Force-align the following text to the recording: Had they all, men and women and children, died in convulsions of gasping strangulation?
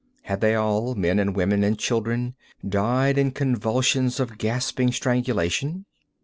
Had 0.23 0.41
they 0.41 0.55
all, 0.55 0.95
men 0.95 1.19
and 1.19 1.35
women 1.35 1.63
and 1.63 1.77
children, 1.77 2.33
died 2.67 3.19
in 3.19 3.29
convulsions 3.29 4.19
of 4.19 4.39
gasping 4.39 4.91
strangulation? 4.91 5.85